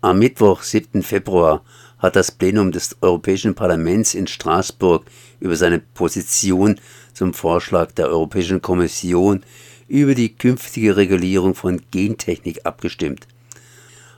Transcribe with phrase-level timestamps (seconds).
[0.00, 1.02] Am Mittwoch, 7.
[1.02, 1.64] Februar,
[1.98, 5.04] hat das Plenum des Europäischen Parlaments in Straßburg
[5.40, 6.80] über seine Position
[7.12, 9.42] zum Vorschlag der Europäischen Kommission
[9.88, 13.26] über die künftige Regulierung von Gentechnik abgestimmt.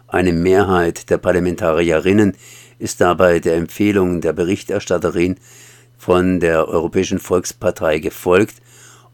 [0.06, 2.36] Eine Mehrheit der Parlamentarierinnen
[2.78, 5.36] ist dabei der Empfehlung der Berichterstatterin
[5.96, 8.56] von der Europäischen Volkspartei gefolgt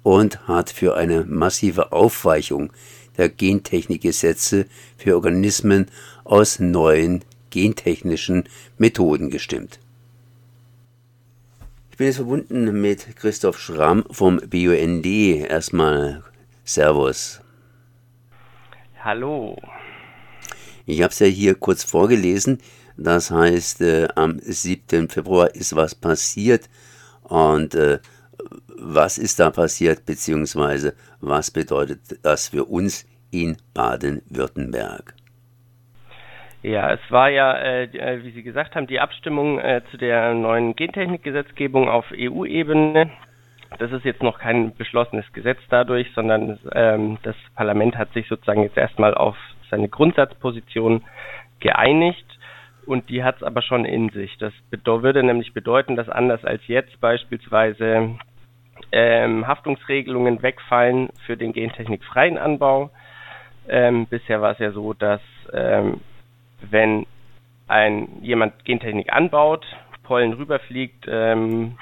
[0.03, 2.73] und hat für eine massive Aufweichung
[3.17, 5.87] der Gentechnikgesetze für Organismen
[6.25, 8.45] aus neuen gentechnischen
[8.79, 9.79] Methoden gestimmt.
[11.91, 15.07] Ich bin jetzt verbunden mit Christoph Schramm vom BUND.
[15.07, 16.23] Erstmal
[16.65, 17.41] Servus.
[19.03, 19.57] Hallo.
[20.85, 22.59] Ich habe es ja hier kurz vorgelesen.
[22.99, 25.09] Das heißt, äh, am 7.
[25.09, 26.69] Februar ist was passiert.
[27.23, 27.99] Und äh,
[28.79, 35.15] was ist da passiert, beziehungsweise was bedeutet das für uns in Baden-Württemberg?
[36.63, 40.35] Ja, es war ja, äh, äh, wie Sie gesagt haben, die Abstimmung äh, zu der
[40.35, 43.11] neuen Gentechnikgesetzgebung auf EU-Ebene.
[43.79, 48.63] Das ist jetzt noch kein beschlossenes Gesetz dadurch, sondern ähm, das Parlament hat sich sozusagen
[48.63, 49.37] jetzt erstmal auf
[49.71, 51.05] seine Grundsatzposition
[51.61, 52.27] geeinigt
[52.87, 54.37] und die hat es aber schon in sich.
[54.39, 54.53] Das
[54.85, 58.17] würde nämlich bedeuten, dass anders als jetzt beispielsweise
[58.93, 62.91] ähm, Haftungsregelungen wegfallen für den gentechnikfreien Anbau.
[63.69, 65.21] Ähm, bisher war es ja so, dass
[65.53, 66.01] ähm,
[66.71, 67.07] wenn
[67.69, 69.65] ein jemand Gentechnik anbaut,
[70.05, 71.77] Pollen rüberfliegt ähm,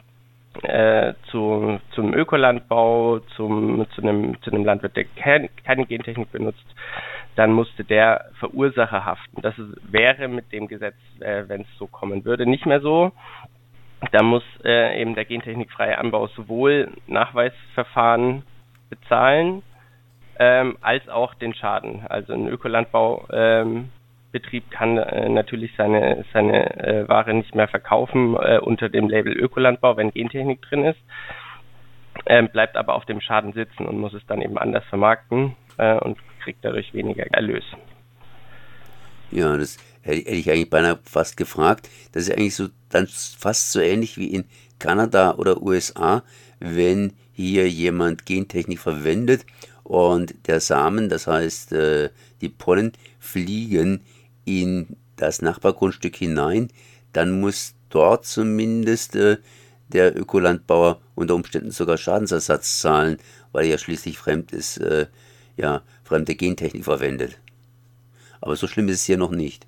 [0.62, 6.64] äh, zu, zum Ökolandbau, zum, zu, einem, zu einem Landwirt, der kein, keine Gentechnik benutzt,
[7.36, 9.42] dann musste der Verursacher haften.
[9.42, 13.12] Das ist, wäre mit dem Gesetz, äh, wenn es so kommen würde, nicht mehr so.
[14.12, 18.42] Da muss äh, eben der gentechnikfreie Anbau sowohl Nachweisverfahren
[18.90, 19.62] bezahlen,
[20.38, 22.06] ähm, als auch den Schaden.
[22.08, 23.90] Also ein Ökolandbau ähm,
[24.70, 29.96] kann äh, natürlich seine, seine äh, Ware nicht mehr verkaufen äh, unter dem Label Ökolandbau,
[29.96, 30.98] wenn Gentechnik drin ist,
[32.26, 35.94] ähm, bleibt aber auf dem Schaden sitzen und muss es dann eben anders vermarkten äh,
[35.98, 37.64] und kriegt dadurch weniger Erlös.
[39.30, 41.88] Ja, das hätte ich eigentlich beinahe fast gefragt.
[42.12, 44.44] Das ist eigentlich so dann fast so ähnlich wie in
[44.78, 46.22] Kanada oder USA,
[46.60, 49.46] wenn hier jemand Gentechnik verwendet
[49.82, 52.10] und der Samen, das heißt äh,
[52.40, 54.02] die Pollen, fliegen
[54.44, 56.68] in das Nachbargrundstück hinein,
[57.12, 59.38] dann muss dort zumindest äh,
[59.88, 63.18] der Ökolandbauer unter Umständen sogar Schadensersatz zahlen,
[63.52, 65.06] weil er ja schließlich fremd ist, äh,
[65.56, 67.38] ja, fremde Gentechnik verwendet.
[68.40, 69.66] Aber so schlimm ist es hier noch nicht.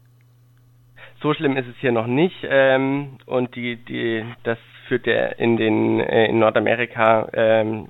[1.26, 2.36] So schlimm ist es hier noch nicht.
[2.48, 7.88] Ähm, und die, die, das führt der in den äh, in Nordamerika ähm,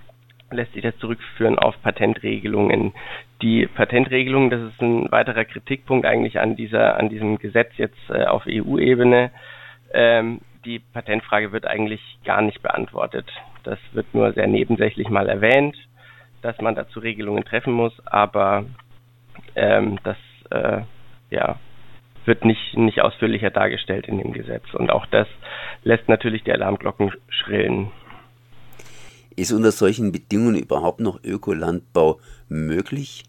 [0.50, 2.94] lässt sich das zurückführen auf Patentregelungen.
[3.42, 8.25] Die Patentregelung, das ist ein weiterer Kritikpunkt eigentlich an dieser, an diesem Gesetz jetzt äh,
[8.25, 9.30] auf EU-Ebene.
[9.92, 13.30] Ähm, die Patentfrage wird eigentlich gar nicht beantwortet.
[13.64, 15.76] Das wird nur sehr nebensächlich mal erwähnt,
[16.41, 18.64] dass man dazu Regelungen treffen muss, aber
[19.56, 20.16] ähm, das
[20.52, 20.80] äh,
[21.28, 21.56] ja,
[22.26, 24.64] wird nicht, nicht ausführlicher dargestellt in dem Gesetz.
[24.75, 25.28] Und auch das
[25.82, 27.91] lässt natürlich die Alarmglocken schrillen.
[29.37, 33.25] Ist unter solchen Bedingungen überhaupt noch Ökolandbau möglich?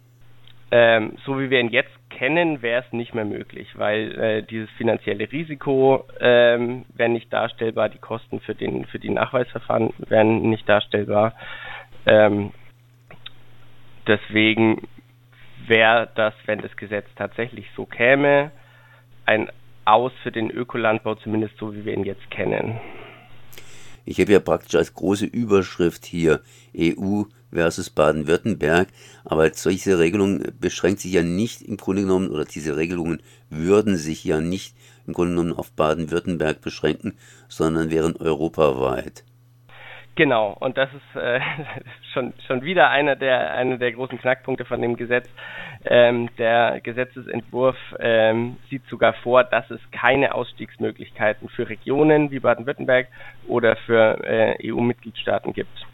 [0.72, 4.70] Ähm, so wie wir ihn jetzt kennen, wäre es nicht mehr möglich, weil äh, dieses
[4.72, 10.68] finanzielle Risiko ähm, wäre nicht darstellbar, die Kosten für den für die Nachweisverfahren wären nicht
[10.68, 11.34] darstellbar.
[12.06, 12.52] Ähm,
[14.08, 14.88] deswegen
[15.68, 18.52] wäre das, wenn das Gesetz tatsächlich so käme,
[19.28, 19.52] ein
[19.86, 22.80] Aus für den Ökolandbau, zumindest so wie wir ihn jetzt kennen.
[24.06, 26.42] Ich habe ja praktisch als große Überschrift hier
[26.78, 28.88] EU versus Baden-Württemberg,
[29.26, 34.24] aber solche Regelung beschränkt sich ja nicht im Grunde genommen, oder diese Regelungen würden sich
[34.24, 37.18] ja nicht im Grunde genommen auf Baden-Württemberg beschränken,
[37.50, 39.24] sondern wären europaweit.
[40.18, 41.40] Genau, und das ist äh,
[42.14, 45.30] schon, schon wieder einer der, einer der großen Knackpunkte von dem Gesetz.
[45.86, 53.10] Ähm, der Gesetzesentwurf ähm, sieht sogar vor, dass es keine Ausstiegsmöglichkeiten für Regionen wie Baden-Württemberg
[53.48, 55.86] oder für äh, EU-Mitgliedstaaten gibt.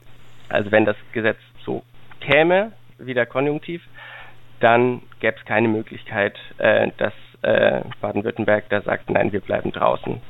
[0.47, 1.83] Also wenn das Gesetz so
[2.21, 3.83] käme, wieder konjunktiv,
[4.61, 10.21] dann gäbe es keine Möglichkeit, äh, dass äh, Baden-Württemberg da sagt, nein, wir bleiben draußen.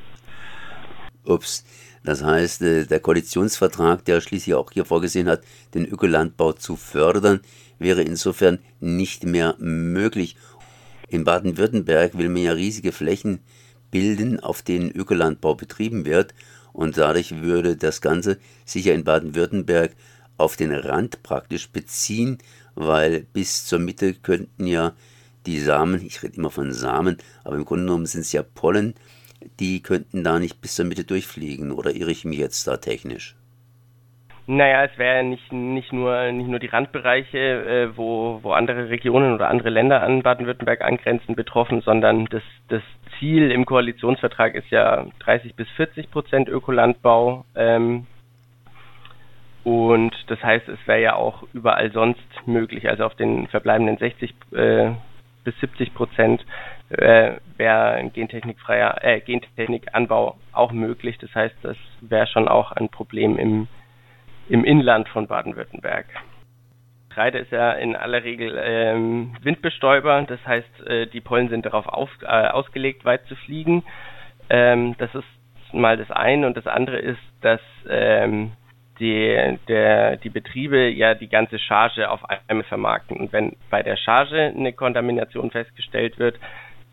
[1.26, 1.64] Ups.
[2.04, 7.40] Das heißt, äh, der Koalitionsvertrag, der schließlich auch hier vorgesehen hat, den Ökolandbau zu fördern,
[7.80, 10.36] wäre insofern nicht mehr möglich.
[11.08, 13.40] In Baden-Württemberg will man ja riesige Flächen
[13.92, 16.34] bilden, auf denen Ökolandbau betrieben wird.
[16.74, 19.96] Und dadurch würde das Ganze sich ja in Baden-Württemberg
[20.38, 22.40] auf den Rand praktisch beziehen,
[22.76, 24.94] weil bis zur Mitte könnten ja
[25.46, 28.96] die Samen, ich rede immer von Samen, aber im Grunde genommen sind es ja Pollen,
[29.60, 31.72] die könnten da nicht bis zur Mitte durchfliegen.
[31.72, 33.36] Oder irre ich mich jetzt da technisch?
[34.46, 39.34] Naja, es wäre nicht, nicht, nur, nicht nur die Randbereiche, äh, wo, wo andere Regionen
[39.34, 42.82] oder andere Länder an Baden-Württemberg angrenzen, betroffen, sondern das, das
[43.20, 47.46] Ziel im Koalitionsvertrag ist ja 30 bis 40 Prozent Ökolandbau.
[47.56, 48.06] Ähm,
[49.64, 54.34] und das heißt, es wäre ja auch überall sonst möglich, also auf den verbleibenden 60
[54.52, 54.92] äh,
[55.46, 56.46] bis 70 Prozent
[56.90, 61.18] äh, wäre ein gentechnikfreier äh, Gentechnikanbau auch möglich.
[61.20, 63.68] Das heißt, das wäre schon auch ein Problem im
[64.50, 66.06] im Inland von Baden-Württemberg.
[67.10, 71.88] Getreide ist ja in aller Regel ähm, Windbestäuber, das heißt, äh, die Pollen sind darauf
[71.88, 73.84] auf, äh, ausgelegt, weit zu fliegen.
[74.50, 78.54] Ähm, das ist mal das eine und das andere ist, dass ähm,
[79.00, 83.18] die, der, die Betriebe ja die ganze Charge auf einmal vermarkten.
[83.18, 86.40] Und wenn bei der Charge eine Kontamination festgestellt wird,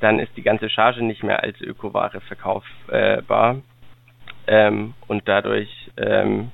[0.01, 3.57] dann ist die ganze Charge nicht mehr als Ökoware verkaufbar.
[4.47, 6.51] Ähm, und dadurch ähm,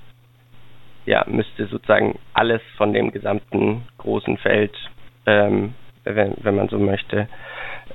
[1.07, 4.75] ja, müsste sozusagen alles von dem gesamten großen Feld,
[5.25, 7.29] ähm, wenn, wenn man so möchte,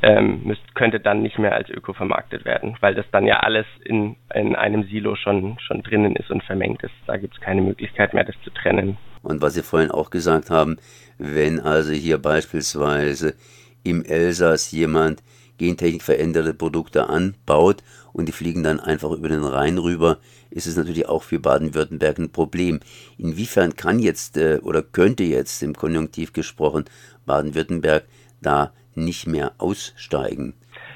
[0.02, 3.66] ähm, müsst, könnte dann nicht mehr als Öko vermarktet werden, weil das dann ja alles
[3.84, 6.94] in, in einem Silo schon, schon drinnen ist und vermengt ist.
[7.06, 8.98] Da gibt es keine Möglichkeit mehr, das zu trennen.
[9.22, 10.78] Und was Sie vorhin auch gesagt haben,
[11.18, 13.36] wenn also hier beispielsweise
[13.84, 15.22] im Elsass jemand
[15.62, 20.18] gentechnik veränderte Produkte anbaut und die fliegen dann einfach über den Rhein rüber,
[20.50, 22.80] ist es natürlich auch für Baden-Württemberg ein Problem.
[23.18, 26.86] Inwiefern kann jetzt äh, oder könnte jetzt im Konjunktiv gesprochen
[27.26, 28.04] Baden-Württemberg
[28.42, 30.54] da nicht mehr aussteigen?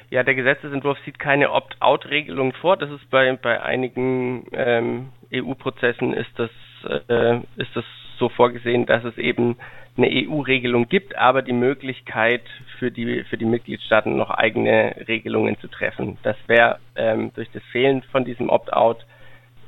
[0.09, 2.77] Ja, der Gesetzesentwurf sieht keine Opt-out-Regelung vor.
[2.77, 6.37] Das ist bei, bei einigen ähm, EU-Prozessen ist
[7.09, 7.85] äh, ist das
[8.19, 9.57] so vorgesehen, dass es eben
[9.97, 12.43] eine EU-Regelung gibt, aber die Möglichkeit
[12.79, 16.17] für die für die Mitgliedstaaten noch eigene Regelungen zu treffen.
[16.23, 19.05] Das wäre ähm, durch das Fehlen von diesem Opt-out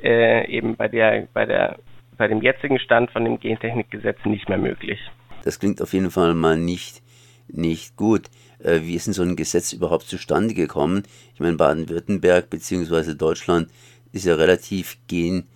[0.04, 1.78] äh, eben bei der bei der
[2.18, 5.00] bei dem jetzigen Stand von dem Gentechnikgesetz nicht mehr möglich.
[5.44, 7.02] Das klingt auf jeden Fall mal nicht
[7.48, 8.30] nicht gut.
[8.60, 11.04] Äh, wie ist denn so ein Gesetz überhaupt zustande gekommen?
[11.34, 13.14] Ich meine, Baden-Württemberg bzw.
[13.14, 13.70] Deutschland
[14.12, 15.48] ist ja relativ gen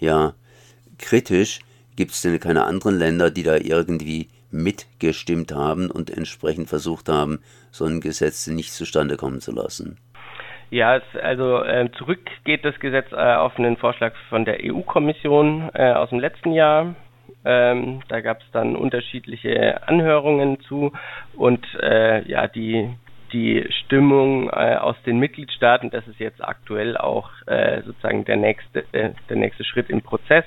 [0.00, 0.34] ja
[0.98, 1.60] kritisch
[1.96, 7.40] Gibt es denn keine anderen Länder, die da irgendwie mitgestimmt haben und entsprechend versucht haben,
[7.70, 9.98] so ein Gesetz nicht zustande kommen zu lassen?
[10.70, 15.92] Ja, also äh, zurück geht das Gesetz äh, auf einen Vorschlag von der EU-Kommission äh,
[15.92, 16.96] aus dem letzten Jahr.
[17.44, 20.92] Ähm, da gab es dann unterschiedliche Anhörungen zu
[21.36, 22.90] und äh, ja, die
[23.32, 28.84] die Stimmung äh, aus den Mitgliedstaaten, das ist jetzt aktuell auch äh, sozusagen der nächste
[28.92, 30.44] der nächste Schritt im Prozess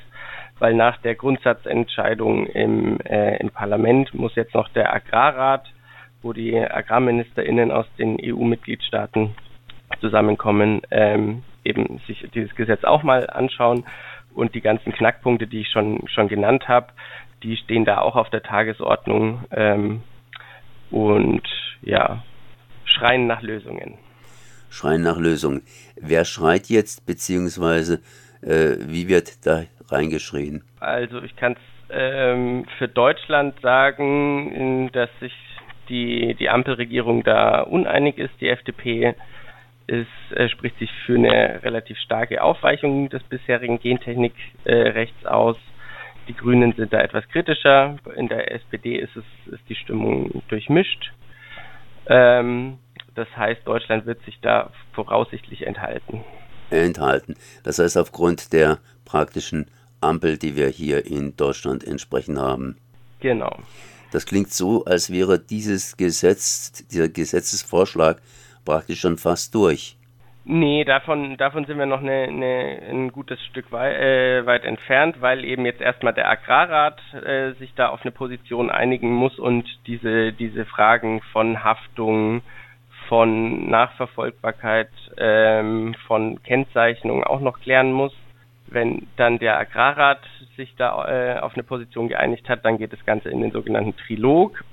[0.59, 5.65] weil nach der Grundsatzentscheidung im, äh, im Parlament muss jetzt noch der Agrarrat,
[6.21, 9.35] wo die AgrarministerInnen aus den EU-Mitgliedstaaten
[10.01, 13.85] zusammenkommen, ähm, eben sich dieses Gesetz auch mal anschauen
[14.33, 16.87] und die ganzen Knackpunkte, die ich schon schon genannt habe,
[17.43, 20.03] die stehen da auch auf der Tagesordnung ähm,
[20.91, 21.43] und
[21.81, 22.23] ja
[22.85, 23.97] schreien nach Lösungen.
[24.69, 25.63] Schreien nach Lösungen.
[25.99, 28.01] Wer schreit jetzt beziehungsweise
[28.41, 30.63] äh, wie wird da reingeschrien?
[30.79, 31.59] Also ich kann es
[31.89, 35.33] ähm, für Deutschland sagen, dass sich
[35.89, 38.33] die, die Ampelregierung da uneinig ist.
[38.39, 39.15] Die FDP
[39.87, 45.57] ist, äh, spricht sich für eine relativ starke Aufweichung des bisherigen Gentechnikrechts äh, aus.
[46.27, 47.97] Die Grünen sind da etwas kritischer.
[48.15, 51.11] In der SPD ist es ist die Stimmung durchmischt.
[52.07, 52.77] Ähm,
[53.15, 56.23] das heißt, Deutschland wird sich da voraussichtlich enthalten.
[56.69, 57.35] Enthalten.
[57.63, 59.67] Das heißt, aufgrund der praktischen
[60.01, 62.77] Ampel, die wir hier in Deutschland entsprechend haben.
[63.19, 63.57] Genau.
[64.11, 68.21] Das klingt so, als wäre dieses Gesetz, dieser Gesetzesvorschlag
[68.65, 69.97] praktisch schon fast durch.
[70.45, 75.21] Nee, davon, davon sind wir noch eine, eine, ein gutes Stück wei äh, weit entfernt,
[75.21, 79.65] weil eben jetzt erstmal der Agrarrat äh, sich da auf eine Position einigen muss und
[79.85, 82.41] diese, diese Fragen von Haftung,
[83.09, 88.13] von Nachverfolgbarkeit, ähm, von Kennzeichnung auch noch klären muss.
[88.67, 90.21] Wenn dann der Agrarrat
[90.55, 93.97] sich da äh, auf eine Position geeinigt hat, dann geht das Ganze in den sogenannten
[93.97, 94.63] Trilog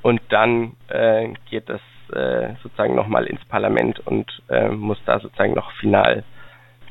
[0.00, 1.82] und dann äh, geht das
[2.14, 6.24] äh, sozusagen nochmal ins Parlament und äh, muss da sozusagen noch final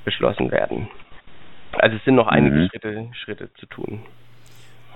[0.05, 0.89] beschlossen werden.
[1.73, 2.69] Also es sind noch einige mhm.
[2.69, 4.03] Schritte, Schritte zu tun.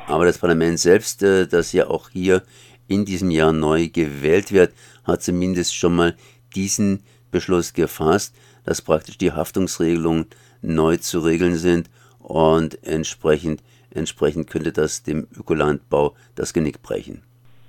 [0.08, 2.44] Aber das Parlament selbst, äh, das ja auch hier
[2.88, 4.74] in diesem Jahr neu gewählt wird,
[5.04, 6.16] hat zumindest schon mal
[6.56, 10.28] diesen Beschluss gefasst, dass praktisch die Haftungsregelungen
[10.62, 11.90] neu zu regeln sind
[12.20, 13.62] und entsprechend,
[13.92, 17.24] entsprechend könnte das dem Ökolandbau das Genick brechen.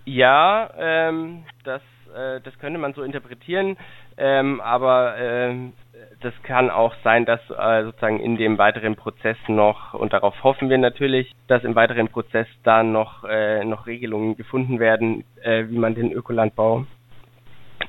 [0.04, 1.82] Ja, ähm, das,
[2.16, 3.76] äh, das könnte man so interpretieren,
[4.16, 5.72] ähm, aber ähm,
[6.20, 10.70] das kann auch sein, dass äh, sozusagen in dem weiteren Prozess noch, und darauf hoffen
[10.70, 15.78] wir natürlich, dass im weiteren Prozess da noch, äh, noch Regelungen gefunden werden, äh, wie
[15.78, 16.86] man den Ökolandbau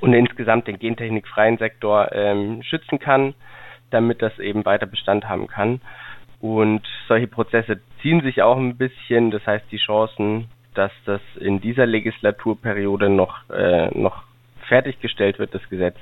[0.01, 3.33] und insgesamt den gentechnikfreien Sektor ähm, schützen kann,
[3.89, 5.81] damit das eben weiter Bestand haben kann.
[6.39, 11.59] Und solche Prozesse ziehen sich auch ein bisschen, das heißt die Chancen, dass das in
[11.59, 14.23] dieser Legislaturperiode noch, äh, noch
[14.67, 15.95] fertiggestellt wird, das Gesetz,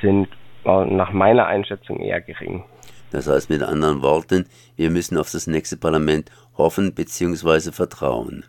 [0.00, 0.28] sind
[0.64, 2.64] nach meiner Einschätzung eher gering.
[3.12, 4.46] Das heißt mit anderen Worten,
[4.76, 7.70] wir müssen auf das nächste Parlament hoffen bzw.
[7.70, 8.44] vertrauen.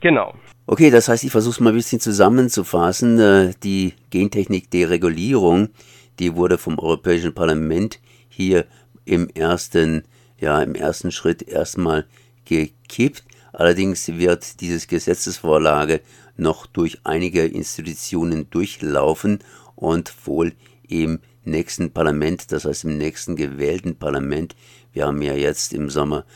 [0.00, 0.34] Genau.
[0.66, 3.18] Okay, das heißt, ich versuche es mal ein bisschen zusammenzufassen.
[3.18, 5.70] Äh, die Gentechnik-Deregulierung,
[6.18, 8.66] die wurde vom Europäischen Parlament hier
[9.04, 10.04] im ersten,
[10.38, 12.06] ja, im ersten Schritt erstmal
[12.44, 13.24] gekippt.
[13.56, 16.02] Allerdings wird dieses Gesetzesvorlage
[16.36, 19.38] noch durch einige Institutionen durchlaufen
[19.74, 20.52] und wohl
[20.86, 24.54] im nächsten Parlament, das heißt im nächsten gewählten Parlament,
[24.92, 26.26] wir haben ja jetzt im Sommer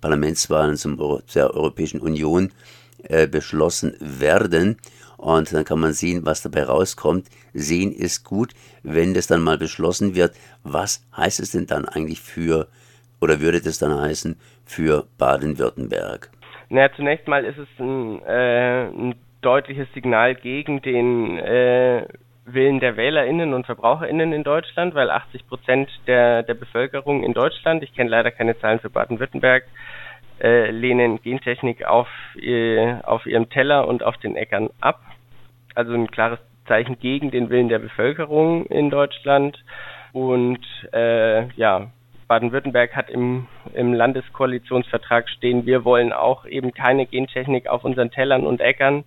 [0.00, 2.50] Parlamentswahlen zum Euro, der Europäischen Union
[3.02, 4.78] äh, beschlossen werden.
[5.18, 7.28] Und dann kann man sehen, was dabei rauskommt.
[7.52, 8.54] Sehen ist gut.
[8.82, 12.68] Wenn das dann mal beschlossen wird, was heißt es denn dann eigentlich für,
[13.20, 16.30] oder würde das dann heißen, für Baden-Württemberg?
[16.70, 22.06] Naja, zunächst mal ist es ein, äh, ein deutliches Signal gegen den äh,
[22.44, 27.82] Willen der WählerInnen und VerbraucherInnen in Deutschland, weil 80 Prozent der, der Bevölkerung in Deutschland,
[27.82, 29.64] ich kenne leider keine Zahlen für Baden-Württemberg,
[30.40, 32.08] äh, lehnen Gentechnik auf,
[32.40, 35.00] äh, auf ihrem Teller und auf den Äckern ab.
[35.74, 39.58] Also ein klares Zeichen gegen den Willen der Bevölkerung in Deutschland.
[40.12, 41.90] Und äh, ja,
[42.30, 48.46] Baden-Württemberg hat im, im Landeskoalitionsvertrag stehen, wir wollen auch eben keine Gentechnik auf unseren Tellern
[48.46, 49.02] und Äckern.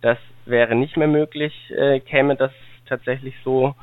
[0.00, 2.50] Das wäre nicht mehr möglich, äh, käme das
[2.88, 3.76] tatsächlich so.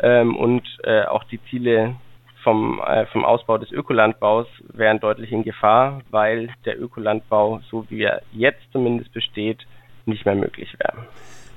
[0.00, 1.96] Ähm, und äh, auch die Ziele
[2.42, 8.04] vom, äh, vom Ausbau des Ökolandbaus wären deutlich in Gefahr, weil der Ökolandbau, so wie
[8.04, 9.66] er jetzt zumindest besteht,
[10.06, 11.06] nicht mehr möglich wäre.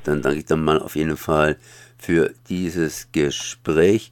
[0.04, 1.56] Dann danke ich dann mal auf jeden Fall
[1.98, 4.12] für dieses Gespräch.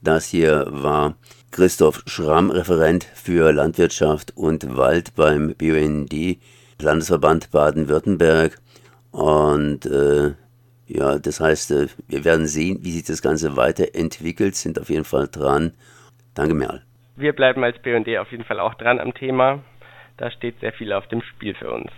[0.00, 1.16] Das hier war
[1.52, 6.38] Christoph Schramm, Referent für Landwirtschaft und Wald beim BUND,
[6.80, 8.58] Landesverband Baden-Württemberg.
[9.10, 10.32] Und äh,
[10.86, 15.04] ja, das heißt, äh, wir werden sehen, wie sich das Ganze weiterentwickelt, sind auf jeden
[15.04, 15.74] Fall dran.
[16.34, 16.82] Danke, Merl.
[17.16, 19.62] Wir bleiben als BND auf jeden Fall auch dran am Thema.
[20.16, 21.90] Da steht sehr viel auf dem Spiel für uns.